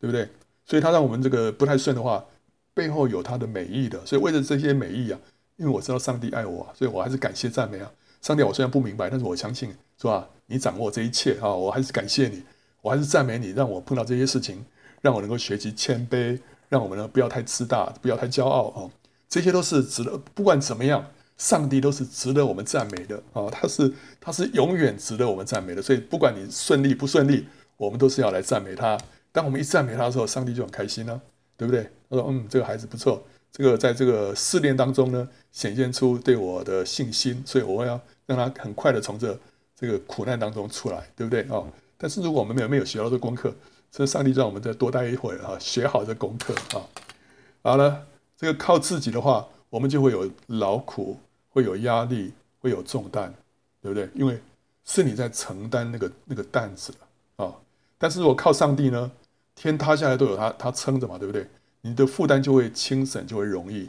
[0.00, 0.28] 对不对？
[0.66, 2.24] 所以他让我们这个不太顺的话，
[2.72, 4.04] 背后有他的美意的。
[4.06, 5.18] 所以为了这些美意啊。
[5.56, 7.88] 因为我知道上帝爱我，所以我还是感谢赞美啊！
[8.20, 10.28] 上帝，我虽然不明白，但是我相信，是吧？
[10.46, 11.54] 你掌握这一切啊！
[11.54, 12.42] 我还是感谢你，
[12.82, 14.64] 我还是赞美你，让我碰到这些事情，
[15.00, 16.36] 让我能够学习谦卑，
[16.68, 18.90] 让我们呢不要太自大，不要太骄傲哦。
[19.28, 23.50] 这些都是值得，不管怎么样，上帝都是值得我们赞美的啊！
[23.50, 25.82] 他是他是永远值得我们赞美的。
[25.82, 28.96] 所以不管你顺利不顺利，我们都是要来赞美他。
[29.32, 31.20] 当我们一赞美他的时候，上帝就很开心了，
[31.56, 31.82] 对不对？
[32.08, 39.36] 他说：“嗯，这个孩子不错，这个在这个试炼当中呢，显现出对我的信心，所以我要让他很快的从这
[39.74, 41.44] 这个苦难当中出来，对不对？
[41.48, 41.66] 哦，
[41.98, 43.52] 但是如果我们没有没有学到这功课，
[43.90, 46.86] 所以上帝让我们再多待一会儿啊，学好这功课啊，
[47.62, 48.06] 好了。”
[48.44, 51.16] 这个靠自己的话，我们就会有劳苦，
[51.48, 52.30] 会有压力，
[52.60, 53.32] 会有重担，
[53.80, 54.06] 对不对？
[54.14, 54.38] 因为
[54.84, 56.92] 是你在承担那个那个担子
[57.36, 57.50] 啊、
[57.96, 59.10] 但是如果靠上帝呢，
[59.54, 61.48] 天塌下来都有他他撑着嘛，对不对？
[61.80, 63.88] 你的负担就会轻省，就会容易。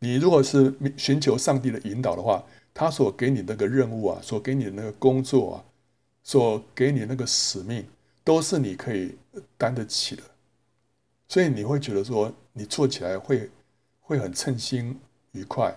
[0.00, 5.64] 你如果是寻求上帝的引导的话，他所给你那个任务啊，所给你的那个工作啊，
[6.22, 7.82] 所给你那个使命，
[8.22, 9.16] 都是你可以
[9.56, 10.22] 担得起的。
[11.26, 13.48] 所以你会觉得说，你做起来会
[14.12, 15.74] 会很称心愉快，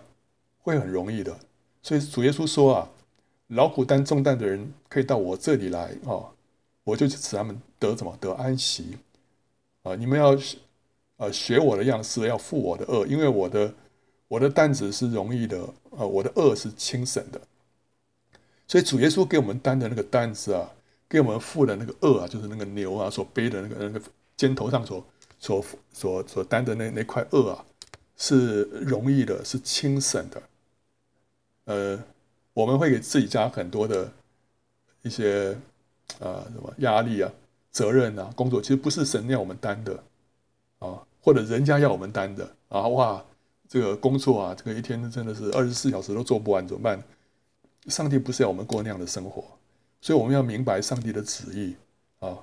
[0.60, 1.34] 会很容易的。
[1.82, 2.90] 所以主耶稣说啊，
[3.48, 6.30] 劳苦担重担的人可以到我这里来哦，
[6.84, 8.18] 我就使他们得什么？
[8.20, 8.98] 得安息
[9.84, 9.96] 啊！
[9.96, 10.38] 你们要
[11.16, 13.74] 呃学我的样式，要负我的轭，因为我的
[14.28, 15.64] 我的担子是容易的
[15.98, 17.40] 啊，我的轭是轻省的。
[18.68, 20.70] 所以主耶稣给我们担的那个担子啊，
[21.08, 24.02] 给我们负的那个轭啊，就是那个牛啊所背的那个那个
[24.36, 25.02] 肩头上所。
[25.38, 27.64] 所所所担的那那块轭啊，
[28.18, 30.42] 是容易的，是轻省的。
[31.66, 32.04] 呃，
[32.54, 34.12] 我们会给自己加很多的
[35.02, 35.54] 一些
[36.20, 37.32] 啊、呃、什么压力啊、
[37.72, 40.04] 责任啊、工作，其实不是神要我们担的
[40.80, 42.88] 啊，或者人家要我们担的啊。
[42.88, 43.24] 哇，
[43.68, 47.04] 这个工作啊，这个一天真的是二十四小时都做不完，怎么办？
[47.88, 49.44] 上帝不是要我们过那样的生活，
[50.02, 51.76] 所以我们要明白上帝的旨意
[52.20, 52.38] 啊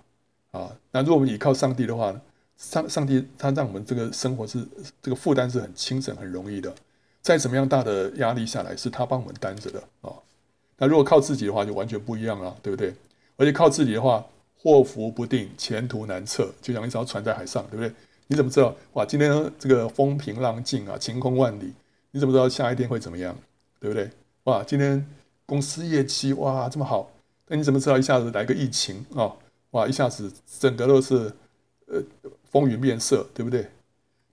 [0.51, 0.77] 啊。
[0.91, 2.21] 那如果我们依靠上帝的话呢？
[2.62, 4.64] 上上帝他让我们这个生活是
[5.03, 6.72] 这个负担是很轻省很容易的，
[7.20, 10.14] 再怎么样大的压力下来是他帮我们担着的啊、
[10.79, 12.94] 那如果靠自己的话就完全不一样了，对不对？
[13.37, 14.25] 而且靠自己的话
[14.57, 17.92] 祸福不定，前途难测，就像一艘船在海上，对不对？
[18.29, 19.05] 你怎么知道哇？
[19.05, 21.72] 今天这个风平浪静啊，晴空万里，
[22.12, 23.37] 你怎么知道下一天会怎么样？
[23.81, 24.09] 对不对？
[24.44, 25.05] 哇，今天
[25.44, 27.11] 公司业绩哇这么好，
[27.48, 29.33] 那你怎么知道一下子来个疫情啊、
[29.72, 31.33] 哇，一下子整个都是
[31.87, 32.01] 呃。
[32.53, 33.69] 风云变色，对不对？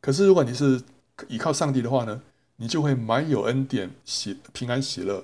[0.01, 0.81] 可是如果你是
[1.27, 2.21] 依靠上帝的话呢，
[2.57, 5.21] 你就会满有恩典、喜平安、喜乐，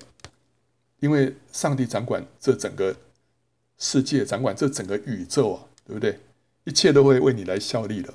[1.00, 2.96] 因为上帝掌管这整个
[3.78, 6.18] 世界，掌管这整个宇宙啊，对不对？
[6.64, 8.12] 一切都会为你来效力的，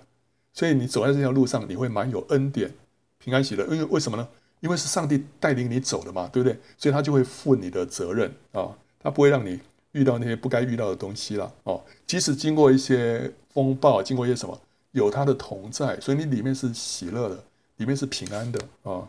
[0.52, 2.74] 所以你走在这条路上，你会满有恩典、
[3.20, 3.64] 平安、喜乐。
[3.68, 4.28] 因为为什么呢？
[4.60, 6.60] 因为是上帝带领你走的嘛，对不对？
[6.78, 9.60] 所以他就会负你的责任啊，他不会让你
[9.94, 11.84] 遇到那些不该遇到的东西了哦。
[12.06, 14.60] 即使经过一些风暴，经过一些什么。
[14.92, 17.44] 有他的同在，所以你里面是喜乐的，
[17.78, 19.08] 里面是平安的啊。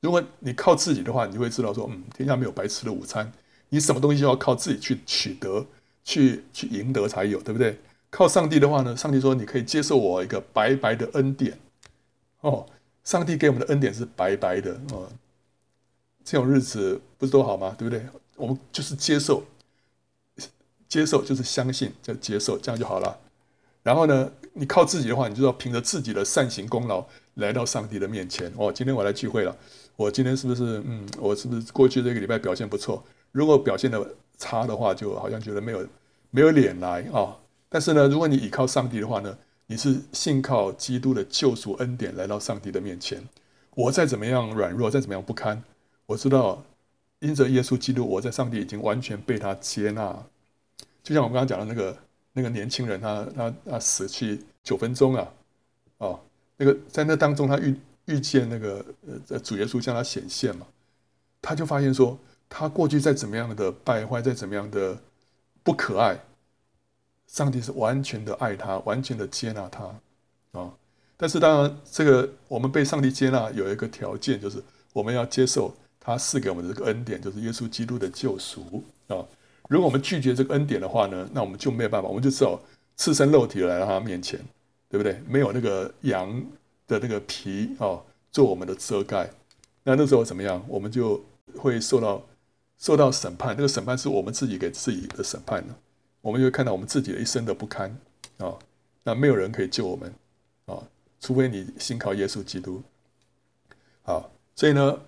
[0.00, 3.30] 如果你靠自己的话，你就会知道说，嗯，天下没有白吃的午餐，
[3.68, 5.66] 你什么东西要靠自己去取得，
[6.04, 7.78] 去去赢得才有，对不对？
[8.10, 11.58] 靠上帝的话呢，上帝说你可以接受我一个白白的恩典
[12.40, 12.66] 哦。
[13.04, 15.08] 上帝给我们的恩典是白白的哦。
[16.24, 17.74] 这种日子不是多好吗？
[17.78, 18.04] 对不对？
[18.36, 19.44] 我们就是接受，
[20.88, 23.18] 接受就是相信，就接受，这样就好了。
[23.82, 28.52] 然后呢，你靠自己的话，你就要凭着自己的善行功劳来到上帝的面前。
[28.56, 29.56] 哦，今天我来聚会了，
[29.96, 33.02] 我今天是不是嗯，我是不是过去这个礼拜表现不错？
[33.32, 34.04] 如果表现的
[34.36, 35.86] 差的话，就好像觉得没有
[36.30, 37.36] 没有脸来啊、
[37.68, 43.22] 但是呢，如果你倚靠上帝的话呢，你是信靠基督的救赎恩典来到上帝的面前。
[43.76, 45.62] 我再怎么样软弱，再怎么样不堪，
[46.06, 46.64] 我知道
[47.20, 50.24] 因着耶稣基督，我在上帝已经完全被他接纳。
[51.04, 51.96] 就像我们刚刚讲的那个。
[52.32, 55.28] 那个年轻人他，他他死去九分钟啊，
[55.98, 56.20] 哦，
[56.56, 58.84] 那个在那当中，他遇遇见那个
[59.28, 60.66] 呃主耶稣向他显现嘛，
[61.42, 64.96] 他就发现说，他过去再怎么样的败坏，再怎么样的
[65.62, 66.18] 不可爱，
[67.26, 69.92] 上帝是完全的爱他，完全的接纳他
[70.52, 70.72] 啊、
[71.16, 74.62] 但是当然，这个我们被上帝接纳有一个条件，就是
[74.92, 79.26] 我们要接受他赐给我们的这个恩典，就是耶稣基督的救赎啊。
[79.70, 82.60] 如果我们拒绝这个恩典的话呢，那我们就没有办法，我们就只有
[82.96, 84.36] 赤身肉体来到他面前，
[84.88, 85.22] 对不对？
[85.28, 86.28] 没有那个羊
[86.88, 89.30] 的那个皮哦，做我们的遮盖，
[89.84, 90.60] 那那时候怎么样？
[90.66, 91.24] 我们就
[91.56, 92.20] 会受到
[92.78, 93.54] 受到审判。
[93.56, 95.76] 那个审判是我们自己给自己的审判呢。
[96.20, 97.96] 我们就会看到我们自己的一生的不堪
[98.38, 98.58] 啊、
[99.04, 100.12] 那没有人可以救我们
[100.66, 100.82] 啊、
[101.20, 102.82] 除非你信靠耶稣基督。
[104.02, 105.00] 好，所以呢，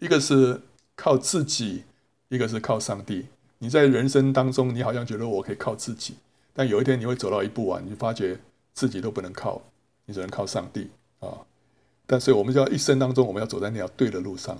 [0.00, 0.60] 一个是
[0.96, 1.84] 靠自己，
[2.30, 3.26] 一个是靠上帝。
[3.58, 6.14] 你在人生当中，你好像觉得我可以靠自己，
[6.52, 8.38] 但有一天你会走到一步啊，你就发觉
[8.72, 9.60] 自己都不能靠
[10.06, 10.90] 你只能靠上帝
[11.20, 11.38] 啊。
[12.06, 14.56] 但是我们就要一生当中，我们要走在那条对的路上。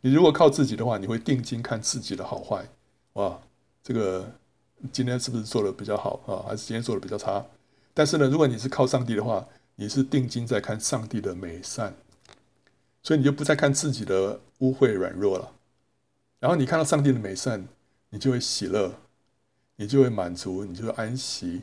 [0.00, 2.68] 你如果靠自己的话，你会定睛看自己的好坏，
[3.12, 3.40] 哇，
[3.82, 4.30] 这个
[4.90, 6.42] 今天是不是做的比较好啊？
[6.48, 7.44] 还是今天做的比较差？
[7.94, 11.94] 但是呢，如果你是靠上帝的话，你是定睛在看上帝的美善，
[13.02, 15.52] 所以你就不再看自己的污秽软弱了。
[16.40, 17.66] 然后你看到上帝的美善，
[18.12, 18.92] 你就会喜乐，
[19.76, 21.62] 你就会满足，你就会安息。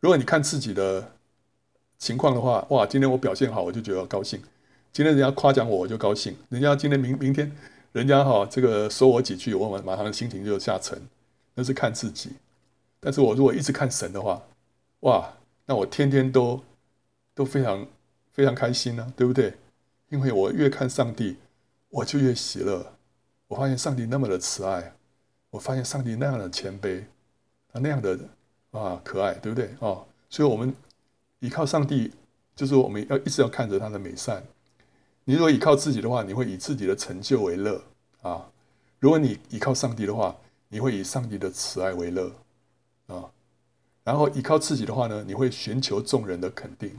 [0.00, 1.12] 如果你看自己的
[1.98, 4.40] 情况的话，哇，今天我表现好，我就觉得高兴；
[4.92, 7.50] 今天人家夸奖我，我就高兴；人家今天明明天
[7.92, 11.00] 人家哈这个说我几句，我马上心情就下沉。
[11.54, 12.32] 那是看自己。
[12.98, 14.42] 但是我如果一直看神的话，
[15.00, 15.32] 哇，
[15.66, 16.60] 那我天天都
[17.34, 17.86] 都非常
[18.32, 19.54] 非常开心呢、对不对？
[20.08, 21.36] 因为我越看上帝，
[21.88, 22.94] 我就越喜乐。
[23.46, 24.92] 我发现上帝那么的慈爱，
[25.54, 27.00] 我发现上帝那样的谦卑，
[27.70, 28.18] 啊那样的
[28.72, 30.02] 啊可爱，对不对啊？
[30.28, 30.74] 所以，我们
[31.38, 32.10] 依靠上帝，
[32.56, 34.42] 就是我们要一直要看着他的美善。
[35.22, 37.80] 你如果依靠自己的话，你会以自己的成就为乐
[38.22, 38.50] 啊；
[38.98, 40.36] 如果你依靠上帝的话，
[40.70, 42.32] 你会以上帝的慈爱为乐
[43.06, 43.30] 啊。
[44.02, 46.90] 然后依靠自己的话呢，你会寻求众人的肯定；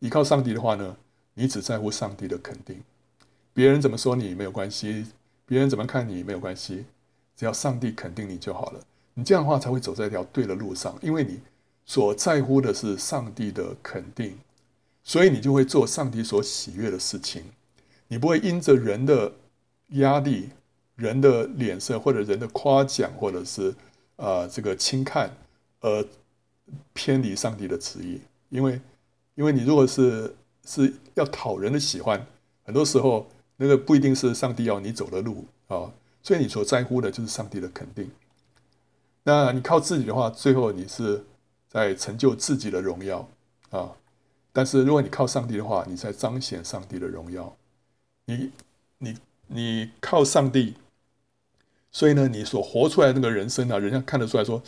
[0.00, 0.96] 依靠上帝的话呢，
[1.34, 2.82] 你只在乎上帝的肯定，
[3.54, 5.06] 别人怎么说你没有关系。
[5.48, 6.84] 别人怎么看你没有关系，
[7.36, 8.80] 只要上帝肯定你就好了。
[9.14, 11.40] 你这样的话才会走在一条对的路上，因为你
[11.84, 14.36] 所在乎的是上帝的肯定，
[15.04, 17.44] 所以你就会做上帝所喜悦的事情。
[18.08, 19.32] 你不会因着人的
[19.88, 20.48] 压力、
[20.96, 23.74] 人的脸色或者人的夸奖，或者是
[24.16, 25.30] 啊、这个轻看
[25.80, 26.04] 而
[26.92, 28.20] 偏离上帝的旨意。
[28.48, 28.80] 因为，
[29.34, 30.34] 因为你如果是
[30.64, 32.26] 是要讨人的喜欢，
[32.64, 33.26] 很多时候。
[33.58, 35.90] 那个不一定是上帝要你走的路啊，
[36.26, 38.10] 所以你所在乎的就是上帝的肯定。
[39.22, 41.24] 那你靠自己的话，最后你是
[41.68, 43.28] 在成就自己的荣耀
[43.70, 43.92] 啊。
[44.52, 47.56] 但是如果你靠上帝的话，你在彰显上帝的荣耀。
[48.24, 48.50] 你
[48.98, 49.16] 你
[49.46, 50.74] 你靠上帝，
[51.92, 54.60] 所以呢，你所活出来的那个人生啊，人家看得出来说，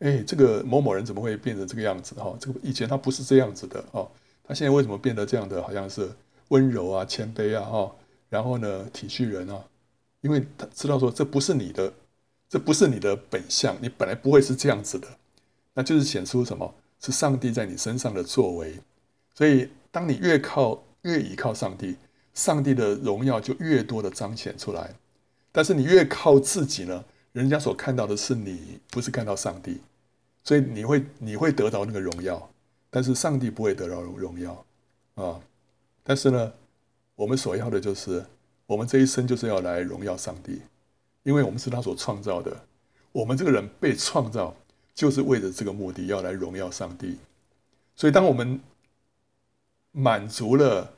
[0.00, 2.16] 哎，这个某某人怎么会变成这个样子？
[2.16, 4.10] 哈，这个以前他不是这样子的哦，
[4.42, 5.62] 他现在为什么变得这样的？
[5.62, 6.10] 好像是
[6.48, 7.94] 温柔啊、谦卑啊，哈。
[8.28, 9.62] 然后呢，体恤人啊，
[10.24, 11.92] 因为他知道说这不是你的，
[12.48, 15.06] 这不是你的本相，你本来不会是这样子的，
[15.74, 16.74] 那就是显出什么？
[16.98, 18.80] 是上帝在你身上的作为。
[19.34, 21.96] 所以，当你越靠越倚靠上帝，
[22.32, 24.94] 上帝的荣耀就越多的彰显出来。
[25.52, 29.78] 但是你越靠自己呢，人家所看到的是你，不是看到上帝，
[30.42, 32.50] 所以你会你会得到那个荣耀，
[32.88, 34.64] 但是上帝不会得到荣耀
[35.16, 35.38] 啊。
[36.02, 36.52] 但是呢，
[37.14, 38.24] 我们所要的就是，
[38.66, 40.62] 我们这一生就是要来荣耀上帝，
[41.22, 42.56] 因为我们是他所创造的。
[43.12, 44.56] 我们这个人被创造，
[44.94, 47.18] 就是为了这个目的，要来荣耀上帝。
[47.94, 48.58] 所以，当我们
[49.92, 50.94] 满足了、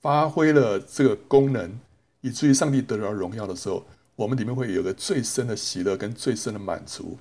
[0.00, 1.78] 发挥了这个功能，
[2.22, 3.84] 以至于上帝得到荣耀的时候，
[4.16, 7.18] 我们里面会有个最深的喜乐跟最深的满足，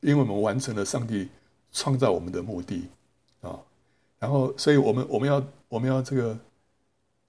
[0.00, 1.28] 因为我们完成了上帝
[1.72, 2.88] 创造我们的目的
[3.40, 3.58] 啊。
[4.20, 6.38] 然后，所以我们我们要我们要这个。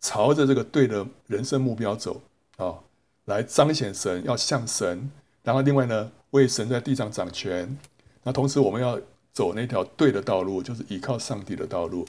[0.03, 2.21] 朝着这个对的人生目标走
[2.57, 2.75] 啊，
[3.23, 5.09] 来彰显神，要像神。
[5.43, 7.77] 然后另外呢，为神在地上掌权。
[8.23, 8.99] 那同时我们要
[9.31, 12.05] 走那条对的道路，就是依靠上帝的道路。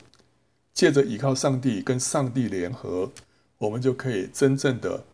[0.72, 3.12] 借着依靠上帝跟上帝联合，
[3.58, 5.04] 我们就可以真正的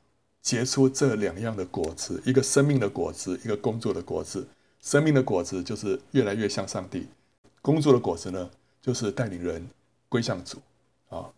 [0.40, 4.48] 结出这两样的果子：一个生命的果子，一个工作的果子。
[4.80, 7.02] 生命的果子就是越来越像上帝；
[7.60, 8.48] 工作的果子呢，
[8.80, 9.68] 就是带领人
[10.08, 10.56] 归向主
[11.10, 11.28] 啊。